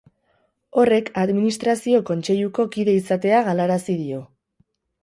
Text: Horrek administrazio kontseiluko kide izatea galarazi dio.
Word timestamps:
Horrek 0.83 1.11
administrazio 1.25 2.01
kontseiluko 2.09 2.67
kide 2.77 2.99
izatea 3.05 3.47
galarazi 3.51 4.01
dio. 4.05 4.27